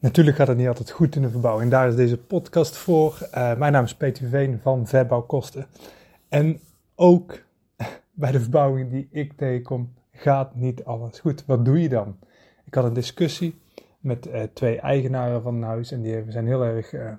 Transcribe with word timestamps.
Natuurlijk 0.00 0.36
gaat 0.36 0.48
het 0.48 0.56
niet 0.56 0.68
altijd 0.68 0.90
goed 0.90 1.16
in 1.16 1.22
de 1.22 1.30
verbouwing. 1.30 1.70
Daar 1.70 1.88
is 1.88 1.96
deze 1.96 2.18
podcast 2.18 2.76
voor. 2.76 3.28
Uh, 3.34 3.56
mijn 3.56 3.72
naam 3.72 3.84
is 3.84 3.94
Peter 3.94 4.28
Veen 4.28 4.60
van 4.62 4.86
Verbouwkosten. 4.86 5.66
En 6.28 6.60
ook 6.94 7.38
bij 8.12 8.32
de 8.32 8.40
verbouwing 8.40 8.90
die 8.90 9.08
ik 9.10 9.32
tegenkom, 9.32 9.94
gaat 10.12 10.54
niet 10.54 10.84
alles 10.84 11.20
goed. 11.20 11.44
Wat 11.46 11.64
doe 11.64 11.82
je 11.82 11.88
dan? 11.88 12.18
Ik 12.64 12.74
had 12.74 12.84
een 12.84 12.92
discussie 12.92 13.60
met 14.00 14.26
uh, 14.26 14.42
twee 14.42 14.80
eigenaren 14.80 15.42
van 15.42 15.54
een 15.54 15.62
huis 15.62 15.92
en 15.92 16.02
die 16.02 16.24
zijn 16.28 16.46
heel 16.46 16.64
erg, 16.64 16.92
uh, 16.92 17.12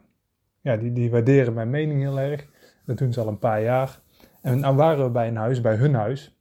ja, 0.61 0.77
die, 0.77 0.93
die 0.93 1.11
waarderen 1.11 1.53
mijn 1.53 1.69
mening 1.69 2.01
heel 2.01 2.19
erg. 2.19 2.47
Dat 2.85 2.97
doen 2.97 3.13
ze 3.13 3.21
al 3.21 3.27
een 3.27 3.39
paar 3.39 3.61
jaar. 3.61 3.99
En 4.41 4.59
nou 4.59 4.75
waren 4.75 5.03
we 5.03 5.11
bij 5.11 5.27
een 5.27 5.35
huis, 5.35 5.61
bij 5.61 5.75
hun 5.75 5.93
huis. 5.93 6.37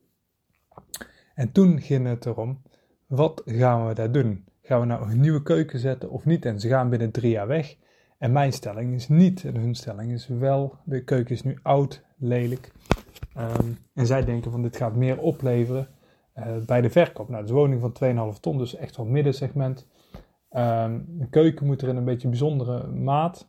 En 1.34 1.52
toen 1.52 1.80
ging 1.80 2.06
het 2.06 2.27
erom, 2.27 2.62
wat 3.06 3.42
gaan 3.44 3.86
we 3.86 3.94
daar 3.94 4.12
doen? 4.12 4.47
Gaan 4.68 4.80
we 4.80 4.86
nou 4.86 5.10
een 5.10 5.20
nieuwe 5.20 5.42
keuken 5.42 5.78
zetten 5.78 6.10
of 6.10 6.24
niet? 6.24 6.45
En 6.45 6.60
ze 6.60 6.68
gaan 6.68 6.88
binnen 6.88 7.10
drie 7.10 7.30
jaar 7.30 7.46
weg. 7.46 7.77
En 8.18 8.32
mijn 8.32 8.52
stelling 8.52 8.94
is 8.94 9.08
niet. 9.08 9.44
En 9.44 9.56
hun 9.56 9.74
stelling 9.74 10.12
is 10.12 10.27
wel. 10.27 10.74
De 10.84 11.05
keuken 11.05 11.34
is 11.34 11.42
nu 11.42 11.58
oud, 11.62 12.02
lelijk. 12.19 12.72
Um, 13.39 13.78
en 13.94 14.06
zij 14.06 14.24
denken 14.24 14.50
van 14.50 14.62
dit 14.62 14.77
gaat 14.77 14.94
meer 14.94 15.19
opleveren 15.19 15.89
uh, 16.36 16.44
bij 16.66 16.80
de 16.80 16.91
verkoop. 16.91 17.28
Nou, 17.28 17.46
een 17.46 17.55
woning 17.55 17.80
van 17.80 18.33
2,5 18.34 18.41
ton, 18.41 18.58
dus 18.58 18.77
echt 18.77 18.96
wel 18.96 19.06
middensegment. 19.06 19.86
Um, 20.52 21.05
de 21.08 21.28
keuken 21.30 21.66
moet 21.66 21.83
er 21.83 21.89
in 21.89 21.96
een 21.96 22.05
beetje 22.05 22.28
bijzondere 22.28 22.86
maat. 22.86 23.48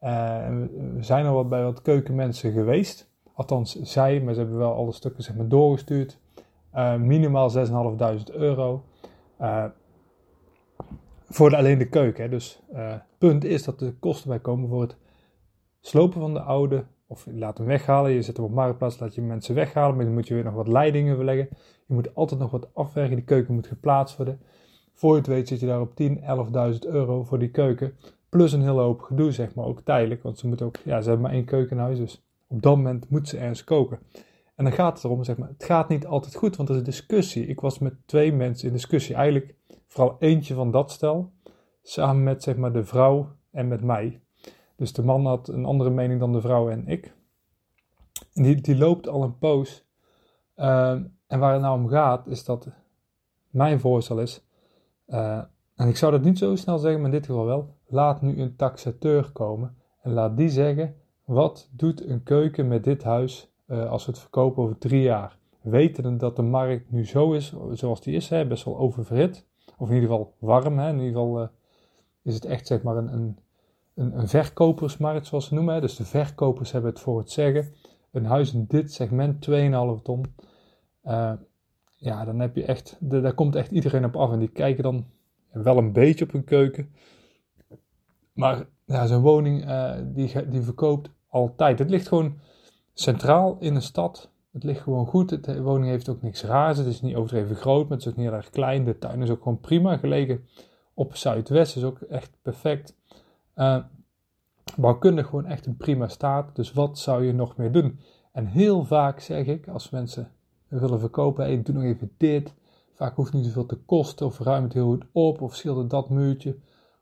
Uh, 0.00 0.48
we 0.94 1.02
zijn 1.02 1.26
al 1.26 1.34
wat 1.34 1.48
bij 1.48 1.62
wat 1.62 1.82
keukenmensen 1.82 2.52
geweest. 2.52 3.10
Althans, 3.34 3.80
zij, 3.80 4.20
maar 4.20 4.34
ze 4.34 4.40
hebben 4.40 4.58
wel 4.58 4.74
alle 4.74 4.92
stukken 4.92 5.22
zeg 5.22 5.36
maar, 5.36 5.48
doorgestuurd. 5.48 6.18
Uh, 6.74 6.94
minimaal 6.94 7.50
6.500 8.28 8.34
euro. 8.34 8.84
Voor 11.28 11.56
alleen 11.56 11.78
de 11.78 11.88
keuken. 11.88 12.22
Hè. 12.22 12.28
Dus 12.28 12.62
uh, 12.72 12.94
punt 13.18 13.44
is 13.44 13.64
dat 13.64 13.78
de 13.78 13.92
kosten 13.92 14.28
bij 14.28 14.38
komen 14.38 14.68
voor 14.68 14.80
het 14.80 14.96
slopen 15.80 16.20
van 16.20 16.34
de 16.34 16.40
oude. 16.40 16.84
Of 17.06 17.24
je 17.24 17.34
laat 17.34 17.58
hem 17.58 17.66
weghalen. 17.66 18.10
Je 18.10 18.22
zet 18.22 18.36
hem 18.36 18.46
op 18.46 18.52
marktplaats, 18.52 18.98
laat 18.98 19.14
je 19.14 19.22
mensen 19.22 19.54
weghalen. 19.54 19.96
Maar 19.96 20.04
dan 20.04 20.14
moet 20.14 20.28
je 20.28 20.34
weer 20.34 20.44
nog 20.44 20.54
wat 20.54 20.68
leidingen 20.68 21.16
verleggen. 21.16 21.48
Je 21.86 21.94
moet 21.94 22.14
altijd 22.14 22.40
nog 22.40 22.50
wat 22.50 22.68
afwerken. 22.74 23.16
Die 23.16 23.24
keuken 23.24 23.54
moet 23.54 23.66
geplaatst 23.66 24.16
worden. 24.16 24.40
Voor 24.94 25.10
je 25.10 25.18
het 25.18 25.26
weet 25.26 25.48
zit 25.48 25.60
je 25.60 25.66
daar 25.66 25.80
op 25.80 25.94
10, 25.94 26.20
11.000 26.72 26.78
euro 26.80 27.24
voor 27.24 27.38
die 27.38 27.50
keuken. 27.50 27.92
Plus 28.28 28.52
een 28.52 28.62
hele 28.62 28.80
hoop 28.80 29.00
gedoe, 29.00 29.32
zeg 29.32 29.54
maar, 29.54 29.64
ook 29.64 29.80
tijdelijk. 29.80 30.22
Want 30.22 30.38
ze 30.38 30.46
moeten 30.46 30.66
ook, 30.66 30.76
ja, 30.84 31.00
ze 31.00 31.08
hebben 31.08 31.26
maar 31.26 31.36
één 31.36 31.44
keuken 31.44 31.76
in 31.76 31.82
huis. 31.82 31.98
Dus 31.98 32.22
op 32.46 32.62
dat 32.62 32.76
moment 32.76 33.10
moet 33.10 33.28
ze 33.28 33.38
ergens 33.38 33.64
koken. 33.64 33.98
En 34.58 34.64
dan 34.64 34.72
gaat 34.72 34.94
het 34.94 35.04
erom, 35.04 35.24
zeg 35.24 35.36
maar, 35.36 35.48
het 35.48 35.64
gaat 35.64 35.88
niet 35.88 36.06
altijd 36.06 36.34
goed, 36.34 36.56
want 36.56 36.68
er 36.68 36.74
is 36.74 36.80
een 36.80 36.86
discussie. 36.86 37.46
Ik 37.46 37.60
was 37.60 37.78
met 37.78 37.94
twee 38.06 38.32
mensen 38.32 38.66
in 38.66 38.72
discussie, 38.74 39.14
eigenlijk 39.14 39.54
vooral 39.86 40.16
eentje 40.18 40.54
van 40.54 40.70
dat 40.70 40.90
stel, 40.90 41.32
samen 41.82 42.22
met 42.22 42.42
zeg 42.42 42.56
maar 42.56 42.72
de 42.72 42.84
vrouw 42.84 43.36
en 43.50 43.68
met 43.68 43.82
mij. 43.82 44.20
Dus 44.76 44.92
de 44.92 45.02
man 45.02 45.26
had 45.26 45.48
een 45.48 45.64
andere 45.64 45.90
mening 45.90 46.20
dan 46.20 46.32
de 46.32 46.40
vrouw 46.40 46.70
en 46.70 46.86
ik. 46.86 47.14
En 48.32 48.42
die, 48.42 48.60
die 48.60 48.76
loopt 48.76 49.08
al 49.08 49.22
een 49.22 49.38
poos. 49.38 49.86
Uh, 50.56 50.90
en 51.26 51.38
waar 51.38 51.52
het 51.52 51.62
nou 51.62 51.80
om 51.80 51.88
gaat, 51.88 52.26
is 52.26 52.44
dat 52.44 52.68
mijn 53.50 53.80
voorstel 53.80 54.20
is, 54.20 54.46
uh, 55.06 55.42
en 55.74 55.88
ik 55.88 55.96
zou 55.96 56.12
dat 56.12 56.22
niet 56.22 56.38
zo 56.38 56.56
snel 56.56 56.78
zeggen, 56.78 57.00
maar 57.00 57.10
in 57.10 57.16
dit 57.16 57.26
geval 57.26 57.44
wel, 57.44 57.74
laat 57.86 58.22
nu 58.22 58.40
een 58.40 58.56
taxateur 58.56 59.30
komen 59.32 59.76
en 60.02 60.12
laat 60.12 60.36
die 60.36 60.48
zeggen, 60.48 60.96
wat 61.24 61.70
doet 61.72 62.08
een 62.08 62.22
keuken 62.22 62.68
met 62.68 62.84
dit 62.84 63.02
huis 63.02 63.52
uh, 63.68 63.90
als 63.90 64.06
we 64.06 64.10
het 64.10 64.20
verkopen 64.20 64.62
over 64.62 64.78
drie 64.78 65.02
jaar? 65.02 65.38
Weten 65.60 66.18
dat 66.18 66.36
de 66.36 66.42
markt 66.42 66.90
nu 66.90 67.06
zo 67.06 67.32
is, 67.32 67.54
zoals 67.72 68.00
die 68.00 68.14
is, 68.14 68.28
hè, 68.28 68.46
best 68.46 68.64
wel 68.64 68.78
oververhit, 68.78 69.46
of 69.76 69.88
in 69.88 69.94
ieder 69.94 70.10
geval 70.10 70.34
warm, 70.38 70.78
hè, 70.78 70.88
in 70.88 70.94
ieder 70.94 71.08
geval 71.08 71.40
uh, 71.42 71.48
is 72.22 72.34
het 72.34 72.44
echt 72.44 72.66
zeg 72.66 72.82
maar 72.82 72.96
een, 72.96 73.12
een, 73.12 73.38
een, 73.94 74.18
een 74.18 74.28
verkopersmarkt 74.28 75.26
zoals 75.26 75.46
ze 75.46 75.54
noemen. 75.54 75.74
Hè. 75.74 75.80
Dus 75.80 75.96
de 75.96 76.04
verkopers 76.04 76.72
hebben 76.72 76.90
het 76.90 77.00
voor 77.00 77.18
het 77.18 77.30
zeggen. 77.30 77.72
Een 78.12 78.24
huis 78.24 78.54
in 78.54 78.64
dit 78.68 78.92
segment, 78.92 79.48
2,5 79.50 80.02
ton, 80.02 80.34
uh, 81.04 81.32
ja, 81.96 82.24
dan 82.24 82.38
heb 82.40 82.56
je 82.56 82.64
echt, 82.64 82.96
de, 83.00 83.20
daar 83.20 83.34
komt 83.34 83.54
echt 83.54 83.70
iedereen 83.70 84.04
op 84.04 84.16
af 84.16 84.32
en 84.32 84.38
die 84.38 84.48
kijken 84.48 84.82
dan 84.82 85.06
wel 85.52 85.78
een 85.78 85.92
beetje 85.92 86.24
op 86.24 86.32
hun 86.32 86.44
keuken. 86.44 86.92
Maar 88.32 88.66
ja, 88.84 89.06
zo'n 89.06 89.22
woning 89.22 89.64
die, 90.14 90.48
die 90.48 90.62
verkoopt 90.62 91.10
altijd. 91.28 91.78
Het 91.78 91.90
ligt 91.90 92.08
gewoon 92.08 92.38
centraal 93.00 93.56
in 93.60 93.74
de 93.74 93.80
stad. 93.80 94.30
Het 94.52 94.64
ligt 94.64 94.80
gewoon 94.80 95.06
goed. 95.06 95.44
De 95.44 95.62
woning 95.62 95.88
heeft 95.88 96.08
ook 96.08 96.22
niks 96.22 96.42
raars. 96.42 96.78
Het 96.78 96.86
is 96.86 97.00
niet 97.00 97.14
overdreven 97.14 97.56
groot, 97.56 97.88
maar 97.88 97.98
het 97.98 98.06
is 98.06 98.12
ook 98.12 98.16
niet 98.16 98.26
heel 98.26 98.36
erg 98.36 98.50
klein. 98.50 98.84
De 98.84 98.98
tuin 98.98 99.22
is 99.22 99.30
ook 99.30 99.42
gewoon 99.42 99.60
prima 99.60 99.96
gelegen. 99.96 100.44
Op 100.94 101.16
Zuidwest 101.16 101.76
is 101.76 101.84
ook 101.84 102.00
echt 102.00 102.38
perfect. 102.42 102.96
Uh, 103.56 103.78
bouwkundig 104.76 105.26
gewoon 105.26 105.46
echt 105.46 105.66
een 105.66 105.76
prima 105.76 106.08
staat. 106.08 106.56
Dus 106.56 106.72
wat 106.72 106.98
zou 106.98 107.24
je 107.24 107.32
nog 107.32 107.56
meer 107.56 107.72
doen? 107.72 107.98
En 108.32 108.46
heel 108.46 108.84
vaak 108.84 109.20
zeg 109.20 109.46
ik, 109.46 109.68
als 109.68 109.90
mensen 109.90 110.30
willen 110.68 111.00
verkopen, 111.00 111.44
hey, 111.44 111.62
doe 111.62 111.74
nog 111.74 111.84
even 111.84 112.10
dit. 112.16 112.54
Vaak 112.94 113.16
hoeft 113.16 113.32
niet 113.32 113.44
zoveel 113.44 113.66
te 113.66 113.76
kosten, 113.76 114.26
of 114.26 114.38
ruim 114.38 114.62
het 114.62 114.72
heel 114.72 114.86
goed 114.86 115.04
op, 115.12 115.40
of 115.40 115.54
schilder 115.54 115.88
dat 115.88 116.10
muurtje. 116.10 116.56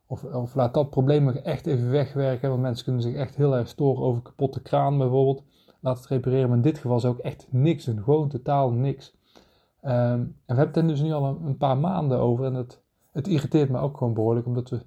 Of, 0.07 0.25
of 0.25 0.55
laat 0.55 0.75
dat 0.75 0.91
probleem 0.91 1.25
nog 1.25 1.35
echt 1.35 1.67
even 1.67 1.91
wegwerken, 1.91 2.49
want 2.49 2.63
mensen 2.63 2.85
kunnen 2.85 3.03
zich 3.03 3.15
echt 3.15 3.37
heel 3.37 3.57
erg 3.57 3.69
storen 3.69 4.03
over 4.03 4.23
kapotte 4.23 4.63
kraan 4.63 4.99
bijvoorbeeld. 4.99 5.43
Laat 5.81 5.97
het 5.97 6.07
repareren, 6.07 6.49
maar 6.49 6.57
in 6.57 6.63
dit 6.63 6.79
geval 6.79 7.01
zou 7.01 7.15
ik 7.15 7.25
echt 7.25 7.47
niks 7.51 7.85
doen, 7.85 8.03
gewoon 8.03 8.29
totaal 8.29 8.71
niks. 8.71 9.15
Um, 9.83 9.93
en 9.93 10.35
we 10.47 10.55
hebben 10.55 10.75
het 10.75 10.89
dus 10.89 11.01
nu 11.01 11.13
al 11.13 11.25
een, 11.45 11.57
paar 11.57 11.79
maanden 11.79 12.19
over. 12.19 12.45
En 12.45 12.55
het, 13.13 13.29
irriteert 13.29 13.71
me 13.71 13.79
ook 13.79 13.97
gewoon 13.97 14.15
behoorlijk, 14.15 14.47
omdat 14.47 14.71
we 14.71 14.81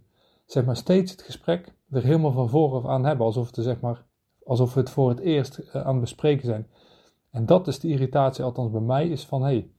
zeg 0.45 0.66
maar 0.66 0.75
steeds 0.75 1.11
het 1.11 1.22
gesprek 1.22 1.73
er 1.91 2.03
helemaal 2.03 2.31
van 2.31 2.49
vooraf 2.49 2.85
aan 2.85 3.05
hebben, 3.05 3.25
alsof, 3.25 3.45
het, 3.45 3.63
zeg 3.66 3.79
maar, 3.79 4.03
alsof 4.45 4.73
we 4.73 4.79
het 4.79 4.89
voor 4.89 5.09
het 5.09 5.19
eerst 5.19 5.59
uh, 5.59 5.75
aan 5.75 5.91
het 5.91 5.99
bespreken 5.99 6.45
zijn. 6.45 6.67
En 7.29 7.45
dat 7.45 7.67
is 7.67 7.79
de 7.79 7.88
irritatie, 7.88 8.44
althans 8.44 8.72
bij 8.72 8.81
mij, 8.81 9.07
is 9.07 9.25
van 9.25 9.41
hey, 9.41 9.69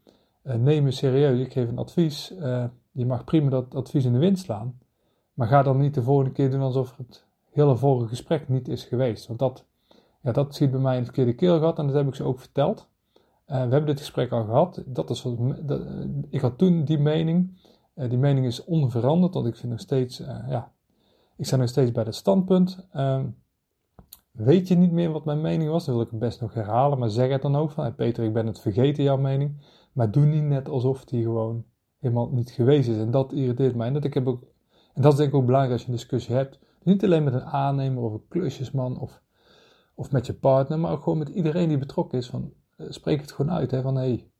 uh, 0.44 0.54
neem 0.54 0.84
me 0.84 0.90
serieus, 0.90 1.40
ik 1.40 1.52
geef 1.52 1.68
een 1.68 1.78
advies, 1.78 2.32
uh, 2.32 2.64
je 2.92 3.06
mag 3.06 3.24
prima 3.24 3.50
dat 3.50 3.74
advies 3.74 4.04
in 4.04 4.12
de 4.12 4.18
wind 4.18 4.38
slaan, 4.38 4.78
maar 5.34 5.48
ga 5.48 5.62
dan 5.62 5.78
niet 5.78 5.94
de 5.94 6.02
volgende 6.02 6.32
keer 6.32 6.50
doen 6.50 6.60
alsof 6.60 6.96
het 6.96 7.24
hele 7.50 7.76
vorige 7.76 8.08
gesprek 8.08 8.48
niet 8.48 8.68
is 8.68 8.84
geweest. 8.84 9.26
Want 9.26 9.38
dat, 9.38 9.64
ja, 10.20 10.32
dat 10.32 10.54
zit 10.54 10.70
bij 10.70 10.80
mij 10.80 10.94
het 10.94 11.04
verkeerde 11.04 11.34
keel 11.34 11.58
gehad 11.58 11.78
en 11.78 11.86
dat 11.86 11.94
heb 11.94 12.06
ik 12.06 12.14
ze 12.14 12.24
ook 12.24 12.40
verteld. 12.40 12.88
Uh, 13.46 13.56
we 13.56 13.56
hebben 13.56 13.86
dit 13.86 13.98
gesprek 13.98 14.32
al 14.32 14.44
gehad. 14.44 14.82
Dat 14.86 15.10
is 15.10 15.22
wat, 15.22 15.68
dat, 15.68 15.82
ik 16.30 16.40
had 16.40 16.58
toen 16.58 16.84
die 16.84 16.98
mening. 16.98 17.58
Uh, 17.94 18.08
die 18.08 18.18
mening 18.18 18.46
is 18.46 18.64
onveranderd, 18.64 19.34
want 19.34 19.46
ik 19.46 19.56
vind 19.56 19.72
nog 19.72 19.80
steeds, 19.80 20.18
ja, 20.48 20.72
ik 21.36 21.46
sta 21.46 21.56
nog 21.56 21.68
steeds 21.68 21.92
bij 21.92 22.04
dat 22.04 22.14
standpunt. 22.14 22.86
Ehm, 22.92 23.26
weet 24.30 24.68
je 24.68 24.74
niet 24.74 24.92
meer 24.92 25.12
wat 25.12 25.24
mijn 25.24 25.40
mening 25.40 25.70
was, 25.70 25.84
dan 25.84 25.94
wil 25.94 26.04
ik 26.04 26.10
het 26.10 26.18
best 26.18 26.40
nog 26.40 26.54
herhalen, 26.54 26.98
maar 26.98 27.10
zeg 27.10 27.30
het 27.30 27.42
dan 27.42 27.56
ook 27.56 27.70
van, 27.70 27.84
hey 27.84 27.92
Peter, 27.92 28.24
ik 28.24 28.32
ben 28.32 28.46
het 28.46 28.60
vergeten, 28.60 29.04
jouw 29.04 29.16
mening. 29.16 29.56
Maar 29.92 30.10
doe 30.10 30.24
niet 30.24 30.42
net 30.42 30.68
alsof 30.68 31.04
die 31.04 31.22
gewoon 31.22 31.64
helemaal 31.98 32.28
niet 32.30 32.50
geweest 32.50 32.88
is. 32.88 32.96
En 32.96 33.10
dat 33.10 33.32
irriteert 33.32 33.74
mij. 33.74 33.86
En 33.86 33.92
dat, 33.92 34.04
ik 34.04 34.14
heb 34.14 34.26
ook, 34.26 34.42
en 34.94 35.02
dat 35.02 35.12
is 35.12 35.18
denk 35.18 35.30
ik 35.30 35.36
ook 35.36 35.46
belangrijk 35.46 35.72
als 35.72 35.82
je 35.82 35.88
een 35.88 35.96
discussie 35.96 36.34
hebt. 36.34 36.58
Niet 36.82 37.04
alleen 37.04 37.24
met 37.24 37.34
een 37.34 37.44
aannemer 37.44 38.02
of 38.02 38.12
een 38.12 38.28
klusjesman 38.28 38.98
of, 38.98 39.22
of 40.00 40.12
met 40.12 40.26
je 40.26 40.34
partner, 40.34 40.78
maar 40.78 40.92
ook 40.92 41.02
gewoon 41.02 41.18
met 41.18 41.28
iedereen 41.28 41.68
die 41.68 41.78
betrokken 41.78 42.18
is. 42.18 42.28
Van, 42.28 42.52
spreek 42.88 43.20
het 43.20 43.32
gewoon 43.32 43.52
uit, 43.52 43.70
hè, 43.70 43.82
van 43.82 43.94
hé. 43.96 44.00
Hey. 44.00 44.30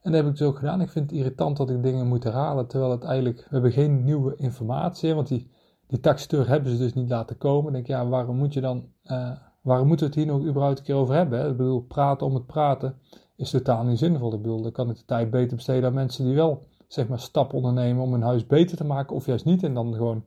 En 0.00 0.12
dat 0.12 0.14
heb 0.20 0.30
ik 0.30 0.38
dus 0.38 0.48
ook 0.48 0.58
gedaan. 0.58 0.80
Ik 0.80 0.90
vind 0.90 1.10
het 1.10 1.18
irritant 1.18 1.56
dat 1.56 1.70
ik 1.70 1.82
dingen 1.82 2.06
moet 2.06 2.24
herhalen, 2.24 2.66
terwijl 2.66 2.90
het 2.90 3.04
eigenlijk, 3.04 3.38
we 3.38 3.48
hebben 3.50 3.72
geen 3.72 4.04
nieuwe 4.04 4.36
informatie, 4.36 5.14
want 5.14 5.28
die, 5.28 5.50
die 5.86 5.98
hebben 6.30 6.72
ze 6.72 6.78
dus 6.78 6.94
niet 6.94 7.08
laten 7.08 7.38
komen. 7.38 7.66
Ik 7.66 7.72
denk, 7.72 7.86
ja, 7.86 8.08
waarom 8.08 8.36
moet 8.36 8.52
je 8.52 8.60
dan, 8.60 8.88
uh, 9.04 9.30
waarom 9.60 9.86
moeten 9.86 10.06
we 10.06 10.12
het 10.12 10.24
hier 10.24 10.32
nog 10.32 10.46
überhaupt 10.46 10.78
een 10.78 10.84
keer 10.84 10.94
over 10.94 11.14
hebben? 11.14 11.50
Ik 11.50 11.56
bedoel, 11.56 11.80
praten 11.80 12.26
om 12.26 12.34
het 12.34 12.46
praten 12.46 12.94
is 13.36 13.50
totaal 13.50 13.84
niet 13.84 13.98
zinvol. 13.98 14.32
Ik 14.32 14.42
bedoel, 14.42 14.62
dan 14.62 14.72
kan 14.72 14.90
ik 14.90 14.96
de 14.96 15.04
tijd 15.04 15.30
beter 15.30 15.56
besteden 15.56 15.88
aan 15.88 15.94
mensen 15.94 16.24
die 16.24 16.34
wel, 16.34 16.66
zeg 16.88 17.08
maar, 17.08 17.18
stappen 17.18 17.56
ondernemen 17.56 18.02
om 18.02 18.12
hun 18.12 18.22
huis 18.22 18.46
beter 18.46 18.76
te 18.76 18.84
maken, 18.84 19.16
of 19.16 19.26
juist 19.26 19.44
niet, 19.44 19.62
en 19.62 19.74
dan 19.74 19.94
gewoon, 19.94 20.24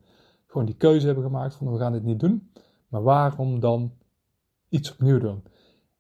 gewoon 0.48 0.66
die 0.66 0.76
keuze 0.76 1.06
hebben 1.06 1.24
gemaakt 1.24 1.56
van, 1.56 1.72
we 1.72 1.80
gaan 1.80 1.92
dit 1.92 2.04
niet 2.04 2.20
doen. 2.20 2.50
Maar 2.88 3.04
waarom 3.04 3.60
dan 3.60 3.92
iets 4.76 4.92
opnieuw 4.92 5.20
doen? 5.20 5.44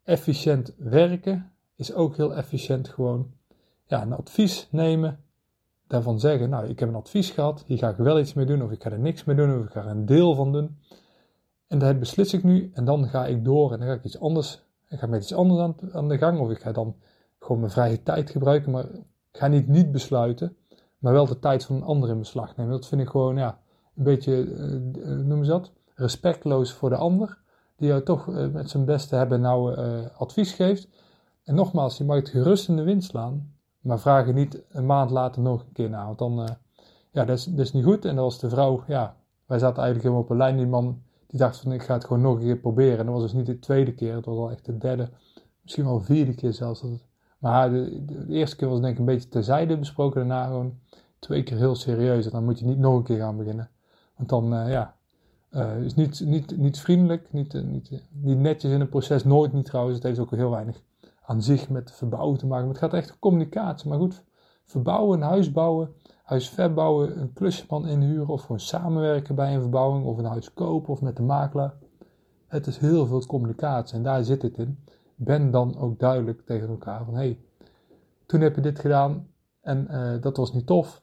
efficiënt 0.06 0.75
werken 0.77 1.51
is 1.75 1.94
ook 1.94 2.16
heel 2.16 2.36
efficiënt 2.36 2.89
gewoon 2.89 3.31
ja, 3.86 4.01
een 4.01 4.13
advies 4.13 4.68
nemen 4.72 5.19
daarvan 5.88 6.19
zeggen, 6.19 6.50
nou, 6.50 6.68
ik 6.68 6.80
heb 6.80 6.89
een 6.89 6.95
advies 6.95 7.30
gehad, 7.30 7.63
hier 7.68 7.77
ga 7.77 7.89
ik 7.89 7.98
wel 7.98 8.19
iets 8.19 8.33
mee 8.33 8.45
doen, 8.45 8.63
of 8.63 8.72
ik 8.72 8.83
ga 8.83 8.92
er 8.92 9.00
niks 9.00 9.24
mee 9.24 9.36
doen, 9.36 9.60
of 9.60 9.66
ik 9.66 9.72
ga 9.72 9.81
er 9.83 9.89
een 9.89 10.06
deel 10.06 10.36
van 10.36 10.51
doen. 10.51 10.77
En 11.68 11.80
dat 11.80 12.00
beslis 12.00 12.33
ik 12.33 12.44
nu, 12.44 12.72
en 12.74 12.86
dan 12.86 13.07
ga 13.07 13.25
ik 13.25 13.45
door 13.45 13.72
en 13.72 13.80
dan 13.80 13.88
ga 13.88 13.94
ik 13.94 14.04
iets 14.04 14.19
anders, 14.19 14.63
ik 14.89 15.00
ga 15.00 15.07
met 15.07 15.21
iets 15.21 15.33
anders 15.33 15.74
aan, 15.92 16.07
de 16.07 16.18
gang, 16.18 16.39
of 16.39 16.50
ik 16.50 16.60
ga 16.60 16.71
dan 16.71 16.95
gewoon 17.39 17.60
mijn 17.60 17.71
vrije 17.71 18.04
tijd 18.04 18.30
gebruiken, 18.30 18.71
maar 18.71 18.86
ik 19.31 19.39
ga 19.39 19.48
niet 19.48 19.68
niet 19.68 19.92
besluiten, 19.92 20.57
maar 20.98 21.13
wel 21.13 21.25
de 21.25 21.39
tijd 21.39 21.66
van 21.66 21.75
een 21.75 21.83
ander 21.83 22.10
in 22.10 22.19
beslag 22.19 22.56
nemen. 22.56 22.71
Dat 22.71 22.88
vind 22.88 23.01
ik 23.01 23.10
gewoon, 23.10 23.38
ja, 23.38 23.60
een 23.95 24.04
beetje, 24.04 24.45
uh, 24.45 25.18
noem 25.18 25.44
ze 25.44 25.51
dat, 25.51 25.71
respectloos 25.95 26.74
voor 26.74 26.89
de 26.89 26.95
ander, 26.95 27.38
die 27.75 27.88
jou 27.88 28.04
toch 28.04 28.27
uh, 28.27 28.48
met 28.48 28.69
zijn 28.69 28.86
beste 28.86 29.16
hebben 29.16 29.42
nou 29.42 29.80
uh, 29.80 30.06
advies 30.18 30.54
geeft. 30.54 30.88
En 31.44 31.56
nogmaals, 31.56 31.98
je 31.98 32.04
mag 32.04 32.16
het 32.16 32.30
gerust 32.30 32.69
in 32.69 32.75
de 32.75 32.83
wind 32.83 33.04
slaan, 33.04 33.54
maar 33.80 34.00
vraag 34.00 34.27
je 34.27 34.33
niet 34.33 34.63
een 34.69 34.86
maand 34.86 35.12
later 35.12 35.42
nog 35.42 35.62
een 35.62 35.72
keer 35.72 35.89
na, 35.89 36.06
want 36.06 36.18
dan, 36.18 36.57
ja, 37.12 37.25
dat 37.25 37.38
is, 37.38 37.45
dat 37.45 37.66
is 37.66 37.74
niet 37.74 37.83
goed. 37.83 38.06
En 38.06 38.16
dat 38.16 38.24
was 38.24 38.39
de 38.39 38.50
vrouw, 38.50 38.83
ja, 38.88 39.16
wij 39.45 39.60
zaten 39.60 39.83
eigenlijk 39.83 40.04
helemaal 40.04 40.24
op 40.24 40.30
een 40.30 40.38
lijn, 40.38 40.57
die 40.57 40.68
man 40.68 41.04
die 41.27 41.39
dacht 41.39 41.57
van 41.57 41.72
ik 41.72 41.83
ga 41.83 41.94
het 41.94 42.06
gewoon 42.06 42.22
nog 42.22 42.36
een 42.36 42.42
keer 42.42 42.57
proberen. 42.57 42.98
En 43.00 43.06
dat 43.06 43.13
was 43.13 43.24
dus 43.24 43.33
niet 43.33 43.45
de 43.45 43.60
tweede 43.60 43.94
keer, 43.94 44.16
het 44.16 44.25
was 44.25 44.38
al 44.38 44.51
echt 44.51 44.66
de 44.66 44.78
derde, 44.78 45.10
misschien 45.62 45.86
wel 45.86 45.98
de 45.98 46.06
vierde 46.06 46.33
keer 46.33 46.54
zelfs. 46.54 46.81
Dat 46.81 46.89
het, 46.89 47.06
maar 47.39 47.71
de, 47.71 48.06
de, 48.06 48.25
eerste 48.30 48.56
keer 48.56 48.69
was 48.69 48.80
denk 48.80 48.94
ik 48.94 49.00
een 49.00 49.06
beetje 49.06 49.30
terzijde 49.30 49.78
besproken, 49.78 50.28
daarna 50.28 50.45
gewoon 50.45 50.80
twee 51.19 51.44
keer 51.44 51.57
heel 51.57 51.75
serieus. 51.75 52.25
En 52.25 52.31
dan 52.31 52.44
moet 52.44 52.60
je 52.60 52.66
niet 52.66 52.78
nog 52.78 52.95
een 52.95 53.04
keer 53.04 53.18
gaan 53.18 53.38
beginnen. 53.38 53.69
Want 54.16 54.30
dan, 54.30 54.69
ja, 54.69 54.95
uh, 55.56 55.84
is 55.84 55.96
niet, 55.96 56.19
niet, 56.25 56.57
niet 56.57 56.80
vriendelijk, 56.80 57.34
niet, 57.34 57.54
uh, 57.54 57.63
niet, 57.63 58.04
niet 58.12 58.38
netjes 58.38 58.72
in 58.72 58.80
het 58.80 58.90
proces, 58.90 59.24
nooit 59.24 59.54
niet 59.54 59.66
trouwens. 59.66 59.96
Het 59.96 60.04
heeft 60.04 60.19
ook 60.19 60.31
heel 60.31 60.50
weinig 60.50 60.81
aan 61.25 61.42
zich 61.42 61.69
met 61.69 61.92
verbouwen 61.92 62.38
te 62.38 62.46
maken. 62.46 62.68
Het 62.68 62.78
gaat 62.78 62.94
echt 62.94 63.12
om 63.12 63.19
communicatie. 63.19 63.90
Maar 63.90 63.98
goed, 63.98 64.24
verbouwen, 64.66 65.22
een 65.22 65.28
huis 65.28 65.52
bouwen, 65.52 65.94
huis 66.24 66.50
verbouwen, 66.50 67.19
een 67.22 67.34
klusjeman 67.34 67.88
inhuren 67.88 68.28
of 68.28 68.42
gewoon 68.42 68.60
samenwerken 68.60 69.36
bij 69.36 69.56
een 69.56 69.62
verbouwing 69.62 70.06
of 70.06 70.18
een 70.18 70.25
huis 70.25 70.54
kopen 70.54 70.90
of 70.90 71.02
met 71.02 71.16
de 71.16 71.24
makelaar. 71.24 71.74
Het 72.48 72.68
is 72.68 72.78
heel 72.78 73.06
veel 73.06 73.25
communicatie 73.25 73.98
en 73.98 74.04
daar 74.04 74.24
zit 74.24 74.42
het 74.42 74.57
in. 74.57 74.80
Ben 75.16 75.52
dan 75.52 75.78
ook 75.78 76.00
duidelijk 76.00 76.46
tegen 76.46 76.68
elkaar 76.68 77.06
van 77.06 77.13
hé, 77.13 77.19
hey, 77.19 77.40
toen 78.25 78.42
heb 78.42 78.56
je 78.56 78.62
dit 78.62 78.80
gedaan 78.80 79.28
en 79.62 79.88
dat 80.22 80.38
was 80.38 80.54
niet 80.54 80.66
tof. 80.66 81.02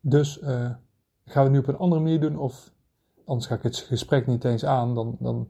Dus 0.00 0.38
gaan 0.42 0.78
we 1.24 1.40
het 1.40 1.50
nu 1.50 1.58
op 1.58 1.66
een 1.66 1.76
andere 1.76 2.02
manier 2.02 2.20
doen 2.20 2.38
of 2.38 2.73
anders 3.24 3.46
ga 3.46 3.54
ik 3.54 3.62
het 3.62 3.76
gesprek 3.76 4.26
niet 4.26 4.44
eens 4.44 4.64
aan. 4.64 4.94
Dan, 4.94 5.16
dan, 5.20 5.48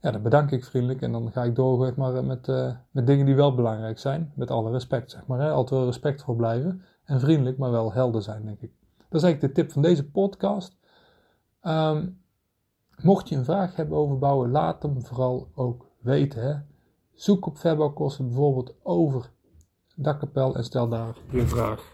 ja, 0.00 0.10
dan 0.10 0.22
bedank 0.22 0.50
ik 0.50 0.64
vriendelijk 0.64 1.02
en 1.02 1.12
dan 1.12 1.32
ga 1.32 1.42
ik 1.42 1.54
door 1.54 1.92
maar, 1.96 2.24
met, 2.24 2.48
uh, 2.48 2.72
met 2.90 3.06
dingen 3.06 3.26
die 3.26 3.34
wel 3.34 3.54
belangrijk 3.54 3.98
zijn. 3.98 4.32
Met 4.34 4.50
alle 4.50 4.70
respect, 4.70 5.10
zeg 5.10 5.26
maar. 5.26 5.40
Hè? 5.40 5.50
Altijd 5.50 5.80
wel 5.80 5.88
respectvol 5.88 6.34
blijven 6.34 6.82
en 7.04 7.20
vriendelijk, 7.20 7.58
maar 7.58 7.70
wel 7.70 7.92
helder 7.92 8.22
zijn, 8.22 8.44
denk 8.44 8.60
ik. 8.60 8.72
Dat 9.08 9.22
is 9.22 9.22
eigenlijk 9.22 9.54
de 9.54 9.62
tip 9.62 9.72
van 9.72 9.82
deze 9.82 10.10
podcast. 10.10 10.76
Um, 11.62 12.22
mocht 13.02 13.28
je 13.28 13.36
een 13.36 13.44
vraag 13.44 13.76
hebben 13.76 13.98
over 13.98 14.18
bouwen, 14.18 14.50
laat 14.50 14.82
hem 14.82 15.04
vooral 15.04 15.48
ook 15.54 15.86
weten. 15.98 16.42
Hè? 16.42 16.54
Zoek 17.14 17.46
op 17.46 17.58
verbouwkosten 17.58 18.26
bijvoorbeeld 18.26 18.74
over 18.82 19.30
dakkapel 19.94 20.56
en 20.56 20.64
stel 20.64 20.88
daar 20.88 21.16
je 21.30 21.46
vraag. 21.46 21.93